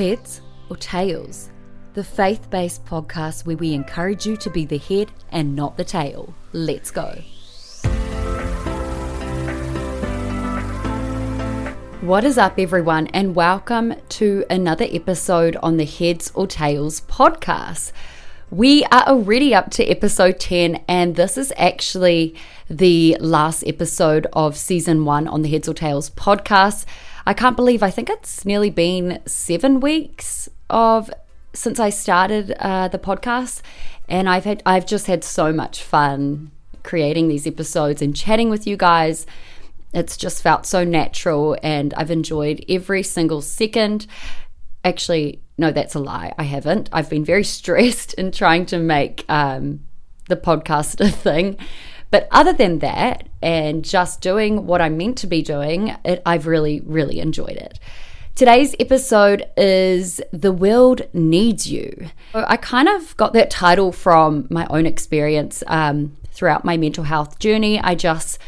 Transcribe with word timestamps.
Heads 0.00 0.40
or 0.70 0.78
Tails, 0.78 1.50
the 1.92 2.02
faith 2.02 2.48
based 2.48 2.86
podcast 2.86 3.44
where 3.44 3.58
we 3.58 3.74
encourage 3.74 4.24
you 4.24 4.34
to 4.38 4.48
be 4.48 4.64
the 4.64 4.78
head 4.78 5.10
and 5.30 5.54
not 5.54 5.76
the 5.76 5.84
tail. 5.84 6.32
Let's 6.54 6.90
go. 6.90 7.16
What 12.00 12.24
is 12.24 12.38
up, 12.38 12.58
everyone, 12.58 13.08
and 13.08 13.34
welcome 13.34 13.94
to 14.20 14.46
another 14.48 14.86
episode 14.90 15.56
on 15.56 15.76
the 15.76 15.84
Heads 15.84 16.32
or 16.34 16.46
Tails 16.46 17.02
podcast. 17.02 17.92
We 18.50 18.82
are 18.86 19.02
already 19.02 19.54
up 19.54 19.70
to 19.72 19.86
episode 19.86 20.40
10, 20.40 20.82
and 20.88 21.14
this 21.14 21.38
is 21.38 21.52
actually 21.56 22.34
the 22.68 23.16
last 23.20 23.62
episode 23.64 24.26
of 24.32 24.56
season 24.56 25.04
one 25.04 25.28
on 25.28 25.42
the 25.42 25.48
Heads 25.48 25.68
or 25.68 25.74
Tails 25.74 26.10
podcast. 26.10 26.84
I 27.24 27.32
can't 27.32 27.54
believe 27.54 27.80
I 27.80 27.92
think 27.92 28.10
it's 28.10 28.44
nearly 28.44 28.70
been 28.70 29.20
seven 29.24 29.78
weeks 29.78 30.48
of 30.68 31.12
since 31.52 31.78
I 31.78 31.90
started 31.90 32.50
uh, 32.58 32.88
the 32.88 32.98
podcast, 32.98 33.62
and 34.08 34.28
I've 34.28 34.46
had 34.46 34.64
I've 34.66 34.84
just 34.84 35.06
had 35.06 35.22
so 35.22 35.52
much 35.52 35.84
fun 35.84 36.50
creating 36.82 37.28
these 37.28 37.46
episodes 37.46 38.02
and 38.02 38.16
chatting 38.16 38.50
with 38.50 38.66
you 38.66 38.76
guys. 38.76 39.26
It's 39.94 40.16
just 40.16 40.42
felt 40.42 40.66
so 40.66 40.82
natural, 40.82 41.56
and 41.62 41.94
I've 41.94 42.10
enjoyed 42.10 42.64
every 42.68 43.04
single 43.04 43.42
second. 43.42 44.08
Actually, 44.84 45.40
no, 45.58 45.70
that's 45.70 45.94
a 45.94 45.98
lie. 45.98 46.32
I 46.38 46.44
haven't. 46.44 46.88
I've 46.92 47.10
been 47.10 47.24
very 47.24 47.44
stressed 47.58 48.14
in 48.14 48.32
trying 48.32 48.66
to 48.66 48.78
make 48.78 49.24
um, 49.28 49.80
the 50.28 50.36
podcast 50.36 51.00
a 51.00 51.10
thing. 51.10 51.58
But 52.10 52.26
other 52.32 52.52
than 52.52 52.80
that, 52.80 53.28
and 53.40 53.84
just 53.84 54.20
doing 54.20 54.66
what 54.66 54.80
I'm 54.80 54.96
meant 54.96 55.18
to 55.18 55.26
be 55.26 55.42
doing, 55.42 55.94
it, 56.04 56.22
I've 56.26 56.46
really, 56.46 56.80
really 56.80 57.20
enjoyed 57.20 57.56
it. 57.56 57.78
Today's 58.34 58.74
episode 58.80 59.44
is 59.56 60.20
The 60.32 60.50
World 60.50 61.02
Needs 61.12 61.70
You. 61.70 62.08
I 62.34 62.56
kind 62.56 62.88
of 62.88 63.14
got 63.16 63.32
that 63.34 63.50
title 63.50 63.92
from 63.92 64.46
my 64.50 64.66
own 64.70 64.86
experience 64.86 65.62
um, 65.66 66.16
throughout 66.32 66.64
my 66.64 66.76
mental 66.76 67.04
health 67.04 67.38
journey. 67.38 67.78
I 67.78 67.94
just 67.94 68.38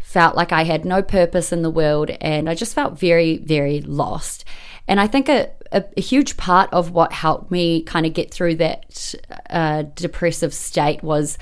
felt 0.00 0.34
like 0.34 0.52
I 0.52 0.64
had 0.64 0.84
no 0.84 1.02
purpose 1.02 1.52
in 1.52 1.62
the 1.62 1.70
world 1.70 2.10
and 2.20 2.48
I 2.48 2.54
just 2.54 2.74
felt 2.74 2.98
very, 2.98 3.36
very 3.38 3.80
lost. 3.80 4.44
And 4.88 4.98
I 4.98 5.06
think 5.06 5.28
a, 5.28 5.50
a, 5.70 5.84
a 5.96 6.00
huge 6.00 6.36
part 6.36 6.72
of 6.72 6.90
what 6.90 7.12
helped 7.12 7.50
me 7.50 7.82
kind 7.82 8.06
of 8.06 8.14
get 8.14 8.32
through 8.32 8.56
that 8.56 9.14
uh, 9.50 9.82
depressive 9.94 10.54
state 10.54 11.02
was 11.02 11.38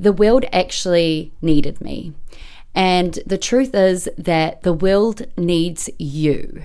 the 0.00 0.12
world 0.12 0.46
actually 0.52 1.32
needed 1.42 1.80
me. 1.80 2.14
And 2.74 3.18
the 3.26 3.38
truth 3.38 3.74
is 3.74 4.08
that 4.16 4.62
the 4.62 4.72
world 4.72 5.26
needs 5.36 5.90
you. 5.98 6.62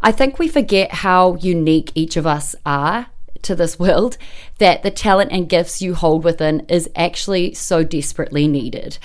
I 0.00 0.12
think 0.12 0.38
we 0.38 0.48
forget 0.48 0.92
how 0.92 1.34
unique 1.36 1.92
each 1.94 2.16
of 2.16 2.26
us 2.26 2.54
are 2.64 3.08
to 3.42 3.54
this 3.54 3.78
world, 3.78 4.16
that 4.58 4.82
the 4.82 4.90
talent 4.90 5.30
and 5.30 5.48
gifts 5.48 5.82
you 5.82 5.94
hold 5.94 6.24
within 6.24 6.60
is 6.68 6.88
actually 6.96 7.54
so 7.54 7.84
desperately 7.84 8.48
needed. 8.48 8.98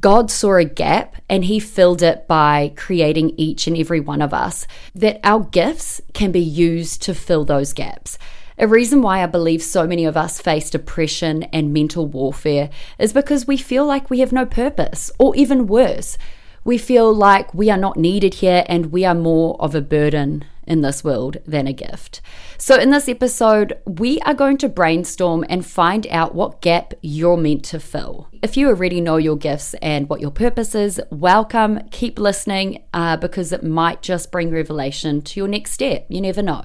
God 0.00 0.30
saw 0.30 0.56
a 0.56 0.64
gap 0.64 1.16
and 1.28 1.44
he 1.44 1.60
filled 1.60 2.00
it 2.00 2.26
by 2.26 2.72
creating 2.74 3.34
each 3.36 3.66
and 3.66 3.76
every 3.76 4.00
one 4.00 4.22
of 4.22 4.32
us, 4.32 4.66
that 4.94 5.20
our 5.22 5.40
gifts 5.40 6.00
can 6.14 6.32
be 6.32 6.40
used 6.40 7.02
to 7.02 7.14
fill 7.14 7.44
those 7.44 7.74
gaps. 7.74 8.18
A 8.56 8.66
reason 8.66 9.02
why 9.02 9.22
I 9.22 9.26
believe 9.26 9.62
so 9.62 9.86
many 9.86 10.04
of 10.06 10.16
us 10.16 10.40
face 10.40 10.70
depression 10.70 11.42
and 11.44 11.72
mental 11.72 12.06
warfare 12.06 12.70
is 12.98 13.12
because 13.12 13.46
we 13.46 13.56
feel 13.56 13.84
like 13.84 14.08
we 14.08 14.20
have 14.20 14.32
no 14.32 14.46
purpose, 14.46 15.10
or 15.18 15.36
even 15.36 15.66
worse, 15.66 16.16
we 16.64 16.78
feel 16.78 17.12
like 17.12 17.52
we 17.52 17.70
are 17.70 17.78
not 17.78 17.96
needed 17.96 18.34
here 18.34 18.64
and 18.68 18.92
we 18.92 19.04
are 19.04 19.14
more 19.14 19.60
of 19.60 19.74
a 19.74 19.80
burden 19.80 20.44
in 20.70 20.80
this 20.80 21.04
world 21.04 21.36
than 21.44 21.66
a 21.66 21.72
gift. 21.72 22.22
So, 22.56 22.76
in 22.76 22.90
this 22.90 23.08
episode, 23.08 23.76
we 23.86 24.20
are 24.20 24.32
going 24.32 24.56
to 24.58 24.68
brainstorm 24.68 25.44
and 25.48 25.66
find 25.66 26.06
out 26.06 26.34
what 26.34 26.62
gap 26.62 26.94
you're 27.02 27.36
meant 27.36 27.64
to 27.66 27.80
fill. 27.80 28.28
If 28.42 28.56
you 28.56 28.68
already 28.68 29.00
know 29.00 29.16
your 29.16 29.36
gifts 29.36 29.74
and 29.82 30.08
what 30.08 30.20
your 30.20 30.30
purpose 30.30 30.74
is, 30.74 31.00
welcome. 31.10 31.80
Keep 31.90 32.18
listening 32.18 32.84
uh, 32.94 33.16
because 33.16 33.52
it 33.52 33.64
might 33.64 34.00
just 34.00 34.30
bring 34.30 34.50
revelation 34.50 35.20
to 35.22 35.40
your 35.40 35.48
next 35.48 35.72
step. 35.72 36.06
You 36.08 36.20
never 36.20 36.40
know. 36.40 36.62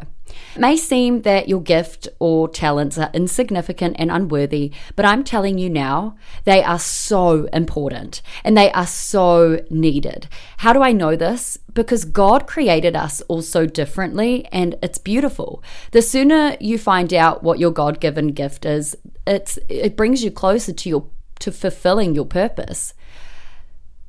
It 0.55 0.59
may 0.59 0.77
seem 0.77 1.21
that 1.23 1.49
your 1.49 1.61
gift 1.61 2.07
or 2.19 2.47
talents 2.47 2.97
are 2.97 3.09
insignificant 3.13 3.95
and 3.99 4.11
unworthy, 4.11 4.71
but 4.95 5.05
I'm 5.05 5.23
telling 5.23 5.57
you 5.57 5.69
now, 5.69 6.15
they 6.43 6.63
are 6.63 6.79
so 6.79 7.45
important 7.53 8.21
and 8.43 8.57
they 8.57 8.71
are 8.71 8.87
so 8.87 9.61
needed. 9.69 10.27
How 10.57 10.73
do 10.73 10.81
I 10.81 10.91
know 10.91 11.15
this? 11.15 11.57
Because 11.73 12.05
God 12.05 12.47
created 12.47 12.95
us 12.95 13.21
all 13.27 13.41
so 13.41 13.65
differently 13.65 14.47
and 14.51 14.75
it's 14.81 14.97
beautiful. 14.97 15.63
The 15.91 16.01
sooner 16.01 16.55
you 16.59 16.77
find 16.77 17.13
out 17.13 17.43
what 17.43 17.59
your 17.59 17.71
God 17.71 17.99
given 17.99 18.29
gift 18.29 18.65
is, 18.65 18.95
it's, 19.27 19.59
it 19.69 19.97
brings 19.97 20.23
you 20.23 20.31
closer 20.31 20.73
to 20.73 20.89
your 20.89 21.07
to 21.39 21.51
fulfilling 21.51 22.15
your 22.15 22.25
purpose. 22.25 22.93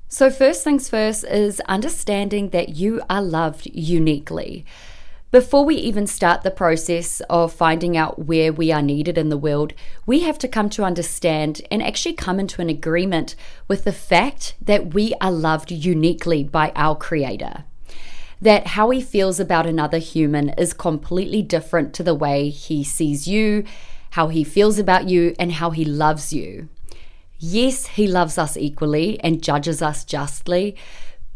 So, 0.09 0.31
first 0.31 0.62
things 0.62 0.88
first 0.88 1.25
is 1.25 1.60
understanding 1.69 2.50
that 2.50 2.70
you 2.70 3.03
are 3.10 3.22
loved 3.22 3.66
uniquely. 3.66 4.65
Before 5.32 5.64
we 5.64 5.75
even 5.75 6.06
start 6.06 6.42
the 6.44 6.53
process 6.53 7.20
of 7.28 7.53
finding 7.53 7.97
out 7.97 8.26
where 8.26 8.53
we 8.53 8.70
are 8.70 8.81
needed 8.81 9.19
in 9.19 9.28
the 9.28 9.37
world, 9.37 9.72
we 10.06 10.20
have 10.20 10.38
to 10.38 10.47
come 10.47 10.70
to 10.70 10.84
understand 10.84 11.62
and 11.69 11.82
actually 11.82 12.14
come 12.14 12.38
into 12.38 12.62
an 12.62 12.69
agreement 12.69 13.34
with 13.66 13.82
the 13.82 13.92
fact 13.92 14.54
that 14.62 14.94
we 14.94 15.15
are 15.20 15.32
loved 15.32 15.72
uniquely 15.72 16.44
by 16.44 16.70
our 16.76 16.94
Creator. 16.94 17.65
That 18.41 18.69
how 18.69 18.91
He 18.91 19.00
feels 19.00 19.41
about 19.41 19.66
another 19.66 19.98
human 19.98 20.50
is 20.50 20.72
completely 20.72 21.42
different 21.42 21.92
to 21.94 22.04
the 22.04 22.15
way 22.15 22.48
He 22.48 22.84
sees 22.84 23.26
you, 23.26 23.65
how 24.10 24.28
He 24.28 24.44
feels 24.44 24.78
about 24.78 25.09
you, 25.09 25.34
and 25.41 25.53
how 25.53 25.70
He 25.70 25.84
loves 25.84 26.32
you. 26.32 26.69
Yes, 27.41 27.86
He 27.86 28.06
loves 28.06 28.38
us 28.38 28.56
equally 28.56 29.19
and 29.20 29.42
judges 29.42 29.82
us 29.82 30.04
justly. 30.04 30.76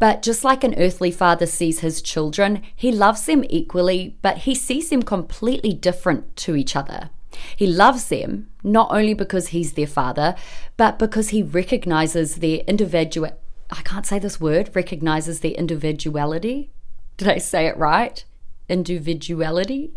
But 0.01 0.23
just 0.23 0.43
like 0.43 0.63
an 0.63 0.73
earthly 0.79 1.11
father 1.11 1.45
sees 1.45 1.81
his 1.81 2.01
children, 2.01 2.63
he 2.75 2.91
loves 2.91 3.23
them 3.27 3.43
equally, 3.47 4.17
but 4.23 4.39
he 4.39 4.55
sees 4.55 4.89
them 4.89 5.03
completely 5.03 5.73
different 5.73 6.35
to 6.37 6.55
each 6.55 6.75
other. 6.75 7.11
He 7.55 7.67
loves 7.67 8.07
them 8.07 8.49
not 8.63 8.89
only 8.89 9.13
because 9.13 9.49
he's 9.49 9.73
their 9.73 9.85
father, 9.85 10.33
but 10.75 10.97
because 10.97 11.29
he 11.29 11.43
recognizes 11.43 12.37
their 12.37 12.61
individual 12.67 13.29
I 13.69 13.83
can't 13.83 14.07
say 14.07 14.17
this 14.17 14.41
word, 14.41 14.75
recognizes 14.75 15.41
their 15.41 15.51
individuality. 15.51 16.71
Did 17.17 17.27
I 17.27 17.37
say 17.37 17.67
it 17.67 17.77
right? 17.77 18.25
Individuality. 18.67 19.91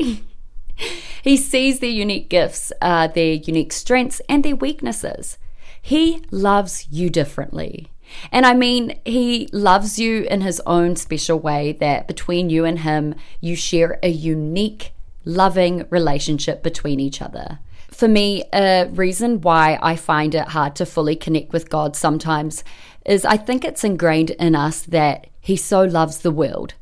he 1.23 1.37
sees 1.39 1.81
their 1.81 1.89
unique 1.89 2.29
gifts, 2.29 2.73
uh, 2.83 3.07
their 3.07 3.33
unique 3.33 3.73
strengths, 3.73 4.21
and 4.29 4.45
their 4.45 4.55
weaknesses. 4.55 5.39
He 5.81 6.23
loves 6.31 6.89
you 6.91 7.09
differently. 7.09 7.89
And 8.31 8.47
I 8.47 8.55
mean, 8.55 8.99
he 9.05 9.49
loves 9.53 9.99
you 9.99 10.23
in 10.23 10.41
his 10.41 10.61
own 10.67 10.97
special 10.97 11.39
way 11.39 11.73
that 11.81 12.07
between 12.07 12.51
you 12.51 12.65
and 12.65 12.81
him, 12.81 13.15
you 13.41 13.57
share 13.57 13.99
a 14.03 14.09
unique, 14.09 14.93
loving 15.25 15.87
relationship 15.91 16.63
between 16.63 17.01
each 17.01 17.23
other. 17.23 17.59
For 17.91 18.09
me, 18.09 18.45
a 18.53 18.89
reason 18.89 19.41
why 19.41 19.79
I 19.81 19.97
find 19.97 20.35
it 20.35 20.49
hard 20.49 20.75
to 20.77 20.87
fully 20.87 21.17
connect 21.17 21.53
with 21.53 21.71
God 21.71 21.95
sometimes 21.95 22.65
is 23.07 23.25
I 23.25 23.37
think 23.37 23.65
it's 23.65 23.85
ingrained 23.85 24.31
in 24.31 24.57
us 24.57 24.83
that 24.83 25.29
he 25.41 25.57
so 25.57 25.83
loves 25.83 26.19
the 26.19 26.31
world 26.31 26.75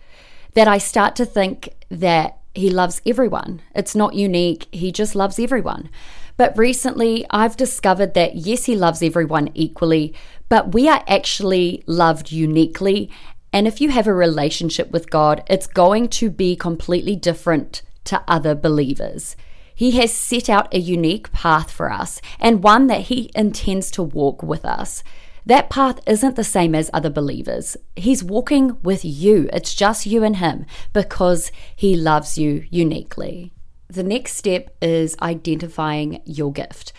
that 0.55 0.69
I 0.69 0.79
start 0.79 1.17
to 1.17 1.25
think 1.25 1.71
that 1.91 2.39
he 2.55 2.71
loves 2.71 3.01
everyone. 3.07 3.63
It's 3.75 3.95
not 3.95 4.15
unique, 4.15 4.69
he 4.73 4.93
just 4.93 5.15
loves 5.15 5.39
everyone. 5.39 5.89
But 6.37 6.57
recently, 6.57 7.27
I've 7.31 7.57
discovered 7.57 8.15
that 8.15 8.37
yes, 8.37 8.65
he 8.65 8.75
loves 8.75 9.03
everyone 9.03 9.51
equally, 9.55 10.15
but 10.49 10.75
we 10.75 10.89
are 10.89 11.05
actually 11.07 11.83
loved 11.87 12.33
uniquely. 12.33 13.11
And 13.53 13.67
if 13.67 13.81
you 13.81 13.91
have 13.91 14.07
a 14.07 14.15
relationship 14.15 14.91
with 14.91 15.11
God, 15.11 15.43
it's 15.49 15.67
going 15.67 16.09
to 16.09 16.31
be 16.31 16.57
completely 16.57 17.17
different 17.17 17.83
to 18.05 18.23
other 18.27 18.55
believers. 18.55 19.37
He 19.75 19.93
has 19.93 20.13
set 20.13 20.49
out 20.49 20.73
a 20.73 20.79
unique 20.79 21.33
path 21.33 21.71
for 21.71 21.91
us 21.91 22.21
and 22.39 22.63
one 22.63 22.87
that 22.87 23.03
He 23.03 23.31
intends 23.35 23.91
to 23.93 24.03
walk 24.03 24.43
with 24.43 24.65
us. 24.65 25.03
That 25.45 25.71
path 25.71 25.99
isn't 26.07 26.37
the 26.37 26.45
same 26.45 26.75
as 26.75 26.91
other 26.93 27.11
believers. 27.11 27.77
He's 27.97 28.23
walking 28.23 28.79
with 28.83 29.05
you. 29.05 29.49
It's 29.53 29.75
just 29.75 30.07
you 30.07 30.23
and 30.23 30.37
Him 30.37 30.67
because 30.93 31.51
He 31.75 31.97
loves 31.97 32.39
you 32.39 32.65
uniquely. 32.71 33.53
The 33.93 34.03
next 34.03 34.37
step 34.37 34.75
is 34.81 35.19
identifying 35.21 36.23
your 36.25 36.51
gift. 36.51 36.95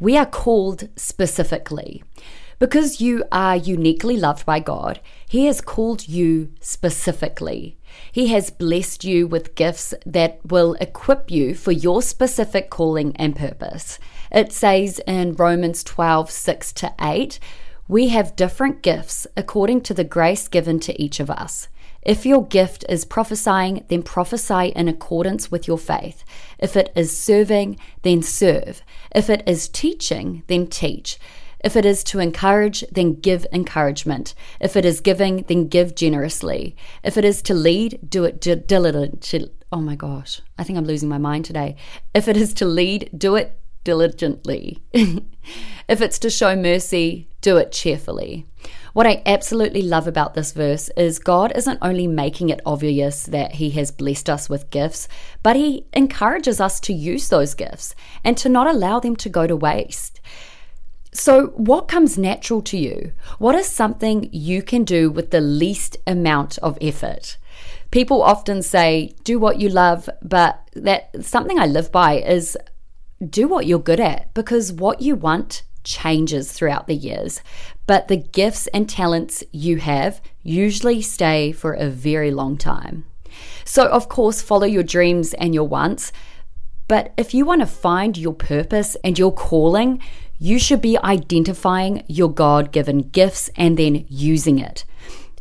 We 0.00 0.16
are 0.18 0.26
called 0.26 0.88
specifically. 0.96 2.02
Because 2.58 3.00
you 3.00 3.22
are 3.30 3.54
uniquely 3.54 4.16
loved 4.16 4.44
by 4.44 4.58
God, 4.58 4.98
He 5.28 5.46
has 5.46 5.60
called 5.60 6.08
you 6.08 6.50
specifically. 6.58 7.78
He 8.10 8.26
has 8.28 8.50
blessed 8.50 9.04
you 9.04 9.28
with 9.28 9.54
gifts 9.54 9.94
that 10.04 10.40
will 10.44 10.74
equip 10.80 11.30
you 11.30 11.54
for 11.54 11.70
your 11.70 12.02
specific 12.02 12.68
calling 12.68 13.14
and 13.14 13.36
purpose. 13.36 14.00
It 14.32 14.52
says 14.52 15.00
in 15.06 15.34
Romans 15.34 15.84
12 15.84 16.32
6 16.32 16.72
to 16.72 16.92
8, 17.00 17.38
we 17.86 18.08
have 18.08 18.34
different 18.34 18.82
gifts 18.82 19.28
according 19.36 19.82
to 19.82 19.94
the 19.94 20.02
grace 20.02 20.48
given 20.48 20.80
to 20.80 21.00
each 21.00 21.20
of 21.20 21.30
us. 21.30 21.68
If 22.04 22.26
your 22.26 22.46
gift 22.46 22.84
is 22.88 23.04
prophesying, 23.04 23.84
then 23.88 24.02
prophesy 24.02 24.72
in 24.76 24.88
accordance 24.88 25.50
with 25.50 25.66
your 25.66 25.78
faith. 25.78 26.24
If 26.58 26.76
it 26.76 26.92
is 26.94 27.16
serving, 27.16 27.78
then 28.02 28.22
serve. 28.22 28.82
If 29.14 29.30
it 29.30 29.42
is 29.46 29.68
teaching, 29.68 30.42
then 30.46 30.66
teach. 30.66 31.18
If 31.64 31.76
it 31.76 31.86
is 31.86 32.04
to 32.04 32.18
encourage, 32.18 32.84
then 32.92 33.14
give 33.20 33.46
encouragement. 33.50 34.34
If 34.60 34.76
it 34.76 34.84
is 34.84 35.00
giving, 35.00 35.44
then 35.48 35.68
give 35.68 35.94
generously. 35.94 36.76
If 37.02 37.16
it 37.16 37.24
is 37.24 37.40
to 37.42 37.54
lead, 37.54 38.00
do 38.06 38.24
it 38.24 38.40
diligently. 38.66 39.50
Oh 39.72 39.80
my 39.80 39.96
gosh, 39.96 40.42
I 40.58 40.62
think 40.62 40.78
I'm 40.78 40.84
losing 40.84 41.08
my 41.08 41.18
mind 41.18 41.46
today. 41.46 41.76
If 42.14 42.28
it 42.28 42.36
is 42.36 42.52
to 42.54 42.66
lead, 42.66 43.08
do 43.16 43.34
it 43.34 43.58
diligently. 43.84 44.82
if 44.92 46.00
it's 46.00 46.18
to 46.20 46.30
show 46.30 46.56
mercy, 46.56 47.28
do 47.40 47.56
it 47.58 47.70
cheerfully. 47.70 48.46
What 48.94 49.06
I 49.06 49.22
absolutely 49.26 49.82
love 49.82 50.06
about 50.06 50.34
this 50.34 50.52
verse 50.52 50.88
is 50.96 51.18
God 51.18 51.52
isn't 51.56 51.80
only 51.82 52.06
making 52.06 52.48
it 52.48 52.60
obvious 52.64 53.24
that 53.24 53.56
He 53.56 53.70
has 53.70 53.90
blessed 53.90 54.30
us 54.30 54.48
with 54.48 54.70
gifts, 54.70 55.08
but 55.42 55.56
He 55.56 55.84
encourages 55.92 56.60
us 56.60 56.80
to 56.80 56.92
use 56.92 57.28
those 57.28 57.54
gifts 57.54 57.94
and 58.22 58.36
to 58.38 58.48
not 58.48 58.68
allow 58.68 59.00
them 59.00 59.16
to 59.16 59.28
go 59.28 59.46
to 59.46 59.56
waste. 59.56 60.20
So, 61.12 61.48
what 61.56 61.86
comes 61.86 62.18
natural 62.18 62.62
to 62.62 62.76
you? 62.76 63.12
What 63.38 63.54
is 63.54 63.66
something 63.66 64.28
you 64.32 64.62
can 64.62 64.84
do 64.84 65.10
with 65.10 65.30
the 65.30 65.40
least 65.40 65.96
amount 66.06 66.58
of 66.58 66.78
effort? 66.80 67.36
People 67.90 68.22
often 68.22 68.62
say, 68.62 69.14
do 69.22 69.38
what 69.38 69.60
you 69.60 69.68
love, 69.68 70.08
but 70.22 70.68
that 70.74 71.24
something 71.24 71.58
I 71.58 71.66
live 71.66 71.92
by 71.92 72.14
is 72.14 72.56
do 73.30 73.48
what 73.48 73.66
you're 73.66 73.78
good 73.78 74.00
at 74.00 74.32
because 74.34 74.72
what 74.72 75.00
you 75.00 75.16
want 75.16 75.62
changes 75.84 76.50
throughout 76.52 76.86
the 76.86 76.94
years. 76.94 77.40
But 77.86 78.08
the 78.08 78.16
gifts 78.16 78.66
and 78.68 78.88
talents 78.88 79.44
you 79.52 79.76
have 79.78 80.20
usually 80.42 81.02
stay 81.02 81.52
for 81.52 81.72
a 81.72 81.88
very 81.88 82.30
long 82.30 82.56
time. 82.56 83.04
So, 83.64 83.86
of 83.86 84.08
course, 84.08 84.42
follow 84.42 84.66
your 84.66 84.82
dreams 84.82 85.34
and 85.34 85.54
your 85.54 85.68
wants. 85.68 86.12
But 86.88 87.12
if 87.16 87.34
you 87.34 87.44
want 87.44 87.60
to 87.60 87.66
find 87.66 88.16
your 88.16 88.34
purpose 88.34 88.96
and 89.02 89.18
your 89.18 89.32
calling, 89.32 90.00
you 90.38 90.58
should 90.58 90.80
be 90.80 90.98
identifying 90.98 92.04
your 92.08 92.30
God 92.30 92.72
given 92.72 93.08
gifts 93.10 93.48
and 93.56 93.78
then 93.78 94.04
using 94.08 94.58
it. 94.58 94.84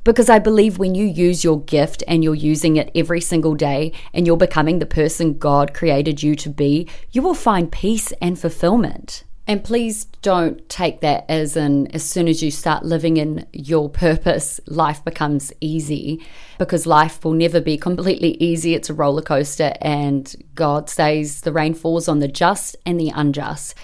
Because 0.04 0.30
I 0.30 0.40
believe 0.40 0.78
when 0.78 0.96
you 0.96 1.06
use 1.06 1.44
your 1.44 1.62
gift 1.62 2.04
and 2.08 2.24
you're 2.24 2.36
using 2.36 2.76
it 2.76 2.92
every 2.94 3.22
single 3.22 3.56
day 3.56 3.94
and 4.14 4.28
you're 4.28 4.36
becoming 4.36 4.80
the 4.80 4.86
person 4.86 5.38
God 5.38 5.74
created 5.74 6.22
you 6.22 6.36
to 6.36 6.50
be, 6.50 6.90
you 7.12 7.22
will 7.22 7.34
find 7.34 7.72
peace 7.72 8.12
and 8.22 8.38
fulfillment. 8.38 9.24
And 9.46 9.64
please 9.64 10.06
don't 10.22 10.68
take 10.70 11.02
that 11.02 11.26
as 11.28 11.58
an 11.58 11.88
as 11.88 12.04
soon 12.04 12.30
as 12.30 12.42
you 12.42 12.50
start 12.50 12.86
living 12.86 13.18
in 13.18 13.46
your 13.52 13.90
purpose, 13.90 14.62
life 14.68 15.04
becomes 15.04 15.52
easy 15.60 16.26
because 16.58 16.86
life 16.86 17.26
will 17.26 17.34
never 17.34 17.60
be 17.60 17.78
completely 17.78 18.38
easy. 18.42 18.74
It's 18.74 18.90
a 18.90 18.94
roller 18.94 19.22
coaster, 19.22 19.74
and 19.82 20.34
God 20.56 20.90
says 20.90 21.42
the 21.42 21.52
rain 21.52 21.74
falls 21.74 22.08
on 22.08 22.20
the 22.20 22.30
just 22.30 22.78
and 22.86 22.98
the 22.98 23.12
unjust. 23.14 23.76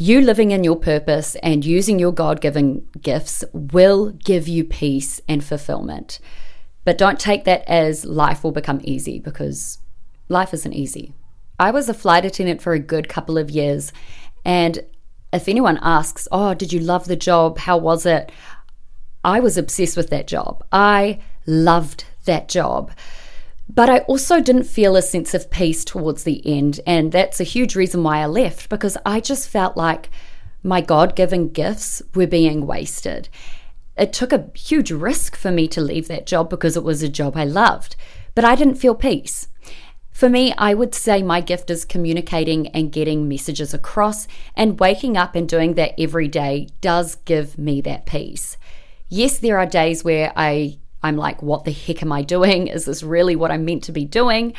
You 0.00 0.22
living 0.22 0.50
in 0.50 0.64
your 0.64 0.76
purpose 0.76 1.34
and 1.42 1.62
using 1.62 1.98
your 1.98 2.10
God 2.10 2.40
given 2.40 2.88
gifts 3.02 3.44
will 3.52 4.12
give 4.12 4.48
you 4.48 4.64
peace 4.64 5.20
and 5.28 5.44
fulfillment. 5.44 6.20
But 6.86 6.96
don't 6.96 7.20
take 7.20 7.44
that 7.44 7.68
as 7.68 8.06
life 8.06 8.42
will 8.42 8.50
become 8.50 8.80
easy 8.82 9.18
because 9.18 9.76
life 10.30 10.54
isn't 10.54 10.72
easy. 10.72 11.12
I 11.58 11.70
was 11.70 11.90
a 11.90 11.92
flight 11.92 12.24
attendant 12.24 12.62
for 12.62 12.72
a 12.72 12.78
good 12.78 13.10
couple 13.10 13.36
of 13.36 13.50
years. 13.50 13.92
And 14.42 14.78
if 15.34 15.48
anyone 15.48 15.78
asks, 15.82 16.26
Oh, 16.32 16.54
did 16.54 16.72
you 16.72 16.80
love 16.80 17.04
the 17.04 17.14
job? 17.14 17.58
How 17.58 17.76
was 17.76 18.06
it? 18.06 18.32
I 19.22 19.38
was 19.40 19.58
obsessed 19.58 19.98
with 19.98 20.08
that 20.08 20.26
job. 20.26 20.64
I 20.72 21.20
loved 21.44 22.06
that 22.24 22.48
job. 22.48 22.90
But 23.72 23.88
I 23.88 23.98
also 24.00 24.40
didn't 24.40 24.64
feel 24.64 24.96
a 24.96 25.02
sense 25.02 25.32
of 25.32 25.48
peace 25.48 25.84
towards 25.84 26.24
the 26.24 26.44
end. 26.44 26.80
And 26.88 27.12
that's 27.12 27.38
a 27.38 27.44
huge 27.44 27.76
reason 27.76 28.02
why 28.02 28.18
I 28.18 28.26
left 28.26 28.68
because 28.68 28.96
I 29.06 29.20
just 29.20 29.48
felt 29.48 29.76
like 29.76 30.10
my 30.64 30.80
God 30.80 31.14
given 31.14 31.50
gifts 31.50 32.02
were 32.12 32.26
being 32.26 32.66
wasted. 32.66 33.28
It 33.96 34.12
took 34.12 34.32
a 34.32 34.50
huge 34.54 34.90
risk 34.90 35.36
for 35.36 35.52
me 35.52 35.68
to 35.68 35.80
leave 35.80 36.08
that 36.08 36.26
job 36.26 36.50
because 36.50 36.76
it 36.76 36.82
was 36.82 37.02
a 37.04 37.08
job 37.08 37.36
I 37.36 37.44
loved, 37.44 37.94
but 38.34 38.44
I 38.44 38.56
didn't 38.56 38.74
feel 38.74 38.94
peace. 38.96 39.46
For 40.10 40.28
me, 40.28 40.52
I 40.58 40.74
would 40.74 40.94
say 40.94 41.22
my 41.22 41.40
gift 41.40 41.70
is 41.70 41.84
communicating 41.84 42.66
and 42.68 42.90
getting 42.90 43.28
messages 43.28 43.72
across, 43.72 44.26
and 44.56 44.80
waking 44.80 45.16
up 45.16 45.36
and 45.36 45.48
doing 45.48 45.74
that 45.74 45.94
every 45.96 46.28
day 46.28 46.68
does 46.80 47.14
give 47.14 47.56
me 47.56 47.80
that 47.82 48.04
peace. 48.04 48.56
Yes, 49.08 49.38
there 49.38 49.58
are 49.58 49.66
days 49.66 50.02
where 50.02 50.32
I 50.34 50.79
I'm 51.02 51.16
like, 51.16 51.42
what 51.42 51.64
the 51.64 51.72
heck 51.72 52.02
am 52.02 52.12
I 52.12 52.22
doing? 52.22 52.66
Is 52.66 52.84
this 52.84 53.02
really 53.02 53.36
what 53.36 53.50
I'm 53.50 53.64
meant 53.64 53.84
to 53.84 53.92
be 53.92 54.04
doing? 54.04 54.54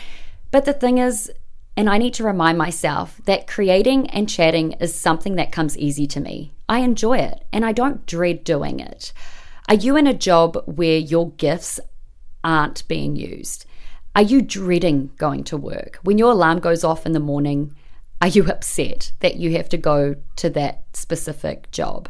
But 0.51 0.65
the 0.65 0.73
thing 0.73 0.97
is, 0.97 1.31
and 1.77 1.89
I 1.89 1.97
need 1.97 2.13
to 2.15 2.23
remind 2.23 2.57
myself 2.57 3.21
that 3.25 3.47
creating 3.47 4.09
and 4.09 4.29
chatting 4.29 4.73
is 4.73 4.93
something 4.93 5.35
that 5.35 5.51
comes 5.51 5.77
easy 5.77 6.05
to 6.07 6.19
me. 6.19 6.51
I 6.67 6.79
enjoy 6.79 7.19
it 7.19 7.45
and 7.53 7.65
I 7.65 7.71
don't 7.71 8.05
dread 8.05 8.43
doing 8.43 8.79
it. 8.79 9.13
Are 9.69 9.75
you 9.75 9.95
in 9.95 10.07
a 10.07 10.13
job 10.13 10.61
where 10.65 10.97
your 10.97 11.31
gifts 11.31 11.79
aren't 12.43 12.88
being 12.88 13.15
used? 13.15 13.65
Are 14.15 14.21
you 14.21 14.41
dreading 14.41 15.11
going 15.17 15.45
to 15.45 15.55
work? 15.55 15.99
When 16.03 16.17
your 16.17 16.31
alarm 16.31 16.59
goes 16.59 16.83
off 16.83 17.05
in 17.05 17.13
the 17.13 17.19
morning, 17.19 17.73
are 18.21 18.27
you 18.27 18.45
upset 18.47 19.13
that 19.21 19.38
you 19.38 19.55
have 19.55 19.69
to 19.69 19.77
go 19.77 20.15
to 20.35 20.49
that 20.49 20.83
specific 20.93 21.71
job? 21.71 22.09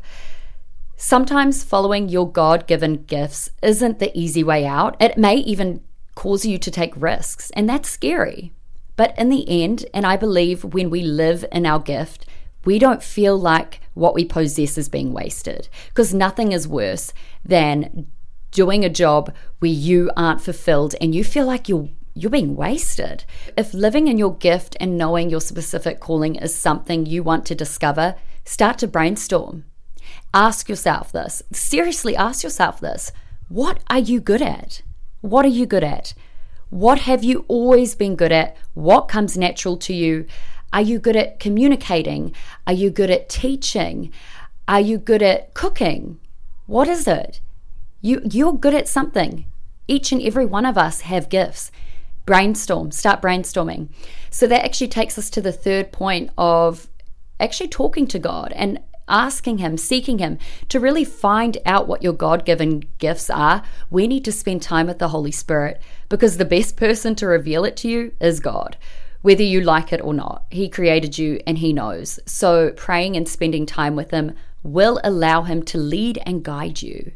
Sometimes 1.03 1.63
following 1.63 2.09
your 2.09 2.31
God 2.31 2.67
given 2.67 3.05
gifts 3.05 3.49
isn't 3.63 3.97
the 3.97 4.15
easy 4.15 4.43
way 4.43 4.67
out. 4.67 4.95
It 5.01 5.17
may 5.17 5.37
even 5.37 5.81
cause 6.13 6.45
you 6.45 6.59
to 6.59 6.69
take 6.69 6.93
risks, 6.95 7.49
and 7.55 7.67
that's 7.67 7.89
scary. 7.89 8.53
But 8.97 9.17
in 9.17 9.29
the 9.29 9.63
end, 9.63 9.83
and 9.95 10.05
I 10.05 10.15
believe 10.15 10.63
when 10.63 10.91
we 10.91 11.01
live 11.01 11.43
in 11.51 11.65
our 11.65 11.79
gift, 11.79 12.27
we 12.65 12.77
don't 12.77 13.01
feel 13.01 13.35
like 13.35 13.81
what 13.95 14.13
we 14.13 14.25
possess 14.25 14.77
is 14.77 14.89
being 14.89 15.11
wasted 15.11 15.69
because 15.87 16.13
nothing 16.13 16.51
is 16.51 16.67
worse 16.67 17.13
than 17.43 18.05
doing 18.51 18.85
a 18.85 18.89
job 18.89 19.33
where 19.57 19.71
you 19.71 20.11
aren't 20.15 20.41
fulfilled 20.41 20.93
and 21.01 21.15
you 21.15 21.23
feel 21.23 21.47
like 21.47 21.67
you're 21.67 21.89
you're 22.13 22.29
being 22.29 22.55
wasted. 22.55 23.23
If 23.57 23.73
living 23.73 24.07
in 24.07 24.19
your 24.19 24.35
gift 24.35 24.77
and 24.79 24.99
knowing 24.99 25.31
your 25.31 25.41
specific 25.41 25.99
calling 25.99 26.35
is 26.35 26.53
something 26.53 27.07
you 27.07 27.23
want 27.23 27.47
to 27.47 27.55
discover, 27.55 28.17
start 28.45 28.77
to 28.77 28.87
brainstorm. 28.87 29.65
Ask 30.33 30.69
yourself 30.69 31.11
this. 31.11 31.43
Seriously, 31.51 32.15
ask 32.15 32.43
yourself 32.43 32.79
this. 32.79 33.11
What 33.49 33.79
are 33.89 33.99
you 33.99 34.21
good 34.21 34.41
at? 34.41 34.81
What 35.19 35.43
are 35.43 35.49
you 35.49 35.65
good 35.65 35.83
at? 35.83 36.13
What 36.69 36.99
have 36.99 37.21
you 37.21 37.43
always 37.49 37.95
been 37.95 38.15
good 38.15 38.31
at? 38.31 38.55
What 38.73 39.09
comes 39.09 39.37
natural 39.37 39.75
to 39.77 39.93
you? 39.93 40.25
Are 40.71 40.81
you 40.81 40.99
good 40.99 41.17
at 41.17 41.39
communicating? 41.39 42.33
Are 42.65 42.71
you 42.71 42.89
good 42.89 43.09
at 43.09 43.27
teaching? 43.27 44.13
Are 44.69 44.79
you 44.79 44.97
good 44.97 45.21
at 45.21 45.53
cooking? 45.53 46.17
What 46.65 46.87
is 46.87 47.07
it? 47.07 47.41
You 47.99 48.21
you're 48.23 48.53
good 48.53 48.73
at 48.73 48.87
something. 48.87 49.45
Each 49.87 50.13
and 50.13 50.21
every 50.21 50.45
one 50.45 50.65
of 50.65 50.77
us 50.77 51.01
have 51.01 51.27
gifts. 51.27 51.71
Brainstorm, 52.25 52.91
start 52.91 53.21
brainstorming. 53.21 53.89
So 54.29 54.47
that 54.47 54.63
actually 54.63 54.87
takes 54.87 55.17
us 55.17 55.29
to 55.31 55.41
the 55.41 55.51
third 55.51 55.91
point 55.91 56.29
of 56.37 56.87
actually 57.37 57.67
talking 57.67 58.07
to 58.07 58.19
God 58.19 58.53
and 58.55 58.79
asking 59.07 59.59
Him, 59.59 59.77
seeking 59.77 60.19
Him 60.19 60.37
to 60.69 60.79
really 60.79 61.03
find 61.03 61.57
out 61.65 61.87
what 61.87 62.03
your 62.03 62.13
God 62.13 62.45
given 62.45 62.83
gifts 62.97 63.29
are, 63.29 63.63
we 63.89 64.07
need 64.07 64.25
to 64.25 64.31
spend 64.31 64.61
time 64.61 64.87
with 64.87 64.99
the 64.99 65.09
Holy 65.09 65.31
Spirit 65.31 65.81
because 66.09 66.37
the 66.37 66.45
best 66.45 66.75
person 66.77 67.15
to 67.15 67.27
reveal 67.27 67.65
it 67.65 67.77
to 67.77 67.89
you 67.89 68.13
is 68.19 68.39
God. 68.39 68.77
Whether 69.21 69.43
you 69.43 69.61
like 69.61 69.93
it 69.93 70.01
or 70.01 70.13
not, 70.13 70.45
He 70.49 70.67
created 70.67 71.17
you 71.17 71.39
and 71.45 71.59
He 71.59 71.73
knows. 71.73 72.19
So, 72.25 72.71
praying 72.71 73.15
and 73.15 73.27
spending 73.27 73.65
time 73.65 73.95
with 73.95 74.11
Him 74.11 74.33
will 74.63 74.99
allow 75.03 75.43
Him 75.43 75.63
to 75.63 75.77
lead 75.77 76.19
and 76.25 76.43
guide 76.43 76.81
you. 76.81 77.11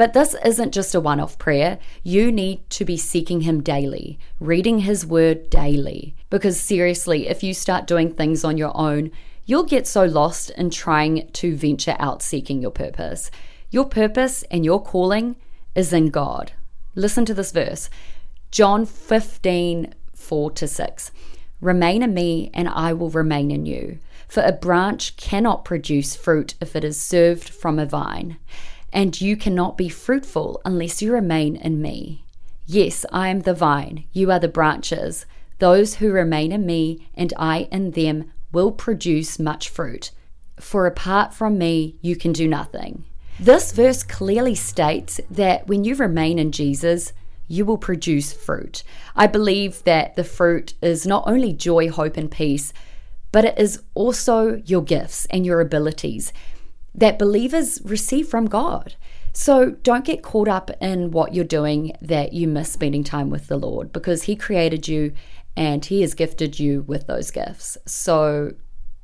But 0.00 0.14
this 0.14 0.34
isn't 0.46 0.72
just 0.72 0.94
a 0.94 1.00
one 1.00 1.20
off 1.20 1.36
prayer. 1.36 1.78
You 2.02 2.32
need 2.32 2.70
to 2.70 2.86
be 2.86 2.96
seeking 2.96 3.42
Him 3.42 3.62
daily, 3.62 4.18
reading 4.38 4.78
His 4.78 5.04
Word 5.04 5.50
daily. 5.50 6.14
Because 6.30 6.58
seriously, 6.58 7.28
if 7.28 7.42
you 7.42 7.52
start 7.52 7.86
doing 7.86 8.14
things 8.14 8.42
on 8.42 8.56
your 8.56 8.74
own, 8.74 9.10
you'll 9.50 9.64
get 9.64 9.84
so 9.84 10.04
lost 10.04 10.50
in 10.50 10.70
trying 10.70 11.28
to 11.32 11.56
venture 11.56 11.96
out 11.98 12.22
seeking 12.22 12.62
your 12.62 12.70
purpose. 12.70 13.32
Your 13.68 13.84
purpose 13.84 14.44
and 14.44 14.64
your 14.64 14.80
calling 14.80 15.34
is 15.74 15.92
in 15.92 16.10
God. 16.10 16.52
Listen 16.94 17.24
to 17.24 17.34
this 17.34 17.50
verse 17.50 17.90
John 18.52 18.86
15, 18.86 19.92
4 20.14 20.50
to 20.52 20.68
6. 20.68 21.10
Remain 21.60 22.02
in 22.02 22.14
me, 22.14 22.50
and 22.54 22.68
I 22.68 22.92
will 22.92 23.10
remain 23.10 23.50
in 23.50 23.66
you. 23.66 23.98
For 24.28 24.42
a 24.44 24.52
branch 24.52 25.16
cannot 25.16 25.64
produce 25.64 26.14
fruit 26.14 26.54
if 26.60 26.76
it 26.76 26.84
is 26.84 27.00
served 27.00 27.48
from 27.48 27.80
a 27.80 27.86
vine, 27.86 28.38
and 28.92 29.20
you 29.20 29.36
cannot 29.36 29.76
be 29.76 29.88
fruitful 29.88 30.60
unless 30.64 31.02
you 31.02 31.12
remain 31.12 31.56
in 31.56 31.82
me. 31.82 32.24
Yes, 32.66 33.04
I 33.12 33.28
am 33.28 33.40
the 33.40 33.54
vine, 33.54 34.04
you 34.12 34.30
are 34.30 34.38
the 34.38 34.48
branches. 34.48 35.26
Those 35.58 35.96
who 35.96 36.12
remain 36.12 36.52
in 36.52 36.64
me 36.64 37.08
and 37.14 37.32
I 37.36 37.68
in 37.72 37.90
them 37.90 38.30
will 38.52 38.72
produce 38.72 39.38
much 39.38 39.68
fruit. 39.68 40.10
For 40.58 40.86
apart 40.86 41.32
from 41.32 41.58
me, 41.58 41.96
you 42.00 42.16
can 42.16 42.32
do 42.32 42.46
nothing. 42.46 43.04
This 43.38 43.72
verse 43.72 44.02
clearly 44.02 44.54
states 44.54 45.20
that 45.30 45.66
when 45.66 45.84
you 45.84 45.94
remain 45.94 46.38
in 46.38 46.52
Jesus, 46.52 47.12
you 47.48 47.64
will 47.64 47.78
produce 47.78 48.32
fruit. 48.32 48.82
I 49.16 49.26
believe 49.26 49.82
that 49.84 50.14
the 50.14 50.24
fruit 50.24 50.74
is 50.82 51.06
not 51.06 51.24
only 51.26 51.52
joy, 51.52 51.90
hope, 51.90 52.16
and 52.16 52.30
peace, 52.30 52.72
but 53.32 53.44
it 53.44 53.58
is 53.58 53.82
also 53.94 54.62
your 54.66 54.82
gifts 54.82 55.26
and 55.26 55.46
your 55.46 55.60
abilities 55.60 56.32
that 56.94 57.18
believers 57.18 57.80
receive 57.84 58.28
from 58.28 58.46
God. 58.46 58.94
So 59.32 59.70
don't 59.70 60.04
get 60.04 60.22
caught 60.22 60.48
up 60.48 60.70
in 60.80 61.12
what 61.12 61.34
you're 61.34 61.44
doing 61.44 61.92
that 62.00 62.32
you 62.32 62.48
miss 62.48 62.72
spending 62.72 63.04
time 63.04 63.30
with 63.30 63.46
the 63.46 63.56
Lord 63.56 63.92
because 63.92 64.24
He 64.24 64.34
created 64.34 64.88
you 64.88 65.12
and 65.56 65.84
He 65.84 66.00
has 66.02 66.14
gifted 66.14 66.58
you 66.58 66.82
with 66.82 67.06
those 67.06 67.30
gifts. 67.30 67.76
So 67.86 68.54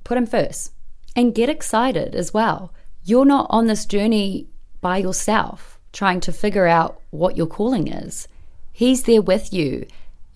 put 0.04 0.18
Him 0.18 0.26
first 0.26 0.72
and 1.14 1.34
get 1.34 1.48
excited 1.48 2.14
as 2.14 2.32
well. 2.32 2.72
You're 3.04 3.24
not 3.24 3.46
on 3.50 3.66
this 3.66 3.86
journey 3.86 4.48
by 4.80 4.98
yourself 4.98 5.78
trying 5.92 6.20
to 6.20 6.32
figure 6.32 6.66
out 6.66 7.00
what 7.10 7.36
your 7.36 7.46
calling 7.46 7.88
is. 7.88 8.28
He's 8.72 9.04
there 9.04 9.22
with 9.22 9.52
you 9.52 9.86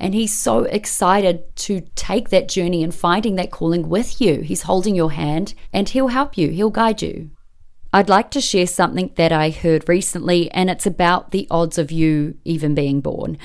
and 0.00 0.14
he's 0.14 0.36
so 0.36 0.64
excited 0.64 1.54
to 1.54 1.82
take 1.94 2.30
that 2.30 2.48
journey 2.48 2.82
and 2.82 2.94
finding 2.94 3.36
that 3.36 3.50
calling 3.50 3.90
with 3.90 4.20
you. 4.20 4.40
He's 4.40 4.62
holding 4.62 4.94
your 4.94 5.12
hand 5.12 5.52
and 5.74 5.88
he'll 5.88 6.08
help 6.08 6.38
you, 6.38 6.48
he'll 6.48 6.70
guide 6.70 7.02
you. 7.02 7.30
I'd 7.92 8.08
like 8.08 8.30
to 8.30 8.40
share 8.40 8.66
something 8.66 9.10
that 9.16 9.32
I 9.32 9.50
heard 9.50 9.88
recently, 9.88 10.48
and 10.52 10.70
it's 10.70 10.86
about 10.86 11.32
the 11.32 11.48
odds 11.50 11.76
of 11.76 11.90
you 11.90 12.38
even 12.44 12.72
being 12.72 13.00
born. 13.00 13.36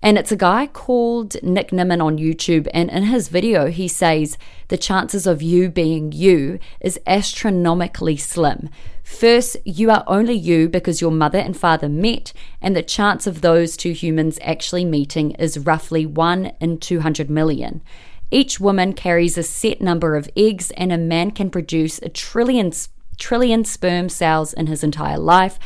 And 0.00 0.16
it's 0.16 0.30
a 0.30 0.36
guy 0.36 0.68
called 0.68 1.42
Nick 1.42 1.70
Niman 1.70 2.02
on 2.02 2.18
YouTube. 2.18 2.68
And 2.72 2.88
in 2.90 3.04
his 3.04 3.28
video, 3.28 3.66
he 3.66 3.88
says 3.88 4.38
the 4.68 4.78
chances 4.78 5.26
of 5.26 5.42
you 5.42 5.68
being 5.68 6.12
you 6.12 6.60
is 6.80 7.00
astronomically 7.06 8.16
slim. 8.16 8.70
First, 9.02 9.56
you 9.64 9.90
are 9.90 10.04
only 10.06 10.34
you 10.34 10.68
because 10.68 11.00
your 11.00 11.10
mother 11.10 11.38
and 11.38 11.56
father 11.56 11.88
met, 11.88 12.32
and 12.60 12.76
the 12.76 12.82
chance 12.82 13.26
of 13.26 13.40
those 13.40 13.76
two 13.76 13.92
humans 13.92 14.38
actually 14.42 14.84
meeting 14.84 15.32
is 15.32 15.58
roughly 15.58 16.06
1 16.06 16.52
in 16.60 16.78
200 16.78 17.28
million. 17.28 17.82
Each 18.30 18.60
woman 18.60 18.92
carries 18.92 19.38
a 19.38 19.42
set 19.42 19.80
number 19.80 20.14
of 20.14 20.28
eggs, 20.36 20.70
and 20.72 20.92
a 20.92 20.98
man 20.98 21.30
can 21.30 21.50
produce 21.50 21.98
a 22.00 22.08
trillion 22.08 22.72
trillion 23.16 23.64
sperm 23.64 24.08
cells 24.08 24.52
in 24.52 24.68
his 24.68 24.84
entire 24.84 25.18
life. 25.18 25.58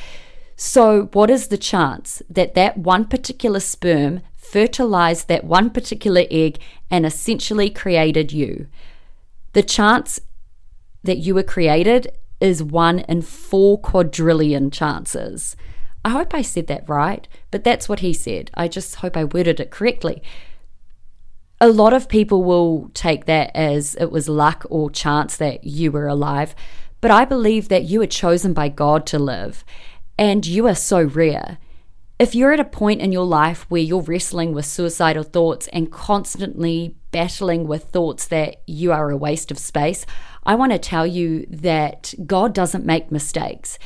So, 0.57 1.09
what 1.13 1.31
is 1.31 1.49
the 1.49 1.59
chance 1.59 2.23
that 2.29 2.55
that 2.55 2.79
one 2.79 3.05
particular 3.05 3.61
sperm 3.61 4.21
fertilized 4.37 5.29
that 5.29 5.45
one 5.45 5.71
particular 5.71 6.25
egg 6.31 6.59
and 6.91 7.07
essentially 7.07 7.71
created 7.71 8.33
you? 8.33 8.67
The 9.53 9.63
chance 9.63 10.21
that 11.03 11.19
you 11.19 11.35
were 11.35 11.43
created 11.43 12.13
is 12.41 12.63
one 12.63 13.01
in 13.01 13.23
four 13.23 13.79
quadrillion 13.79 14.71
chances. 14.71 15.57
I 16.05 16.11
hope 16.11 16.35
I 16.35 16.43
said 16.43 16.67
that 16.67 16.89
right, 16.89 17.29
but 17.51 17.63
that's 17.63 17.89
what 17.89 18.01
he 18.01 18.13
said. 18.13 18.51
I 18.55 18.67
just 18.67 18.97
hope 18.97 19.17
I 19.17 19.25
worded 19.25 19.61
it 19.61 19.71
correctly. 19.71 20.23
A 21.61 21.69
lot 21.69 21.93
of 21.93 22.09
people 22.09 22.43
will 22.43 22.91
take 22.93 23.27
that 23.27 23.55
as 23.55 23.95
it 23.95 24.11
was 24.11 24.29
luck 24.29 24.67
or 24.69 24.91
chance 24.91 25.37
that 25.37 25.63
you 25.63 25.93
were 25.93 26.09
alive, 26.09 26.57
but 27.01 27.13
I 27.13 27.25
believe 27.25 27.69
that 27.69 27.85
you 27.85 28.01
were 28.01 28.07
chosen 28.07 28.53
by 28.53 28.69
God 28.69 29.07
to 29.07 29.19
live, 29.19 29.65
and 30.19 30.47
you 30.47 30.67
are 30.67 30.75
so 30.75 31.03
rare. 31.03 31.59
If 32.19 32.35
you're 32.35 32.53
at 32.53 32.61
a 32.61 32.65
point 32.65 33.01
in 33.01 33.11
your 33.11 33.25
life 33.25 33.67
where 33.69 33.81
you're 33.81 34.01
wrestling 34.01 34.53
with 34.53 34.65
suicidal 34.65 35.25
thoughts 35.25 35.67
and 35.73 35.91
constantly 35.91 36.95
battling 37.11 37.67
with 37.67 37.85
thoughts 37.85 38.27
that 38.29 38.63
you 38.67 38.93
are 38.93 39.11
a 39.11 39.17
waste 39.17 39.51
of 39.51 39.59
space, 39.59 40.07
I 40.45 40.55
want 40.55 40.73
to 40.73 40.79
tell 40.79 41.07
you 41.07 41.47
that 41.51 42.15
God 42.27 42.55
doesn't 42.55 42.87
make 42.87 43.11
mistakes. 43.11 43.79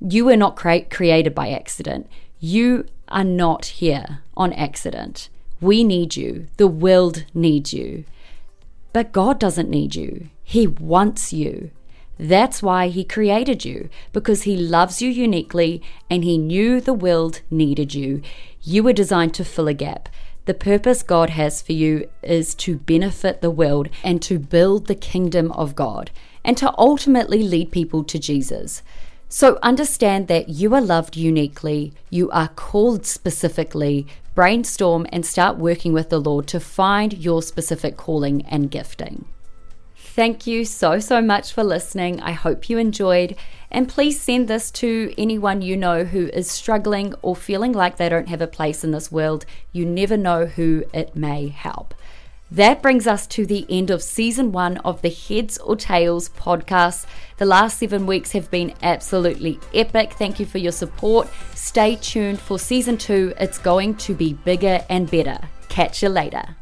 You 0.00 0.26
were 0.26 0.36
not 0.36 0.56
cre- 0.56 0.88
created 0.88 1.34
by 1.34 1.50
accident. 1.50 2.08
You 2.38 2.86
are 3.08 3.24
not 3.24 3.66
here 3.66 4.22
on 4.36 4.52
accident. 4.52 5.28
We 5.60 5.84
need 5.84 6.16
you. 6.16 6.46
The 6.56 6.68
world 6.68 7.24
needs 7.34 7.74
you. 7.74 8.04
But 8.92 9.12
God 9.12 9.38
doesn't 9.38 9.68
need 9.68 9.94
you. 9.94 10.30
He 10.42 10.66
wants 10.66 11.32
you. 11.32 11.70
That's 12.20 12.62
why 12.62 12.88
He 12.88 13.02
created 13.02 13.64
you, 13.64 13.88
because 14.12 14.42
He 14.42 14.54
loves 14.54 15.00
you 15.00 15.08
uniquely 15.08 15.80
and 16.10 16.22
He 16.22 16.36
knew 16.36 16.78
the 16.78 16.92
world 16.92 17.40
needed 17.50 17.94
you. 17.94 18.20
You 18.60 18.82
were 18.82 18.92
designed 18.92 19.32
to 19.34 19.44
fill 19.44 19.68
a 19.68 19.72
gap. 19.72 20.10
The 20.44 20.52
purpose 20.52 21.02
God 21.02 21.30
has 21.30 21.62
for 21.62 21.72
you 21.72 22.10
is 22.22 22.54
to 22.56 22.76
benefit 22.76 23.40
the 23.40 23.50
world 23.50 23.88
and 24.04 24.20
to 24.20 24.38
build 24.38 24.86
the 24.86 24.94
kingdom 24.94 25.50
of 25.52 25.74
God 25.74 26.10
and 26.44 26.58
to 26.58 26.76
ultimately 26.76 27.42
lead 27.42 27.72
people 27.72 28.04
to 28.04 28.18
Jesus. 28.18 28.82
So 29.30 29.58
understand 29.62 30.28
that 30.28 30.50
you 30.50 30.74
are 30.74 30.80
loved 30.82 31.16
uniquely, 31.16 31.94
you 32.10 32.30
are 32.32 32.48
called 32.48 33.06
specifically. 33.06 34.06
Brainstorm 34.34 35.06
and 35.10 35.24
start 35.24 35.56
working 35.56 35.94
with 35.94 36.10
the 36.10 36.20
Lord 36.20 36.46
to 36.48 36.60
find 36.60 37.14
your 37.14 37.40
specific 37.42 37.96
calling 37.96 38.42
and 38.42 38.70
gifting. 38.70 39.24
Thank 40.20 40.46
you 40.46 40.66
so, 40.66 40.98
so 40.98 41.22
much 41.22 41.50
for 41.50 41.64
listening. 41.64 42.20
I 42.20 42.32
hope 42.32 42.68
you 42.68 42.76
enjoyed. 42.76 43.36
And 43.70 43.88
please 43.88 44.20
send 44.20 44.48
this 44.48 44.70
to 44.72 45.14
anyone 45.16 45.62
you 45.62 45.78
know 45.78 46.04
who 46.04 46.26
is 46.26 46.50
struggling 46.50 47.14
or 47.22 47.34
feeling 47.34 47.72
like 47.72 47.96
they 47.96 48.10
don't 48.10 48.28
have 48.28 48.42
a 48.42 48.46
place 48.46 48.84
in 48.84 48.90
this 48.90 49.10
world. 49.10 49.46
You 49.72 49.86
never 49.86 50.18
know 50.18 50.44
who 50.44 50.84
it 50.92 51.16
may 51.16 51.48
help. 51.48 51.94
That 52.50 52.82
brings 52.82 53.06
us 53.06 53.26
to 53.28 53.46
the 53.46 53.64
end 53.70 53.88
of 53.88 54.02
season 54.02 54.52
one 54.52 54.76
of 54.84 55.00
the 55.00 55.08
Heads 55.08 55.56
or 55.56 55.74
Tails 55.74 56.28
podcast. 56.28 57.06
The 57.38 57.46
last 57.46 57.78
seven 57.78 58.04
weeks 58.04 58.32
have 58.32 58.50
been 58.50 58.74
absolutely 58.82 59.58
epic. 59.72 60.12
Thank 60.12 60.38
you 60.38 60.44
for 60.44 60.58
your 60.58 60.72
support. 60.72 61.30
Stay 61.54 61.96
tuned 61.96 62.40
for 62.40 62.58
season 62.58 62.98
two, 62.98 63.32
it's 63.40 63.56
going 63.56 63.94
to 63.94 64.12
be 64.12 64.34
bigger 64.34 64.84
and 64.90 65.10
better. 65.10 65.38
Catch 65.70 66.02
you 66.02 66.10
later. 66.10 66.56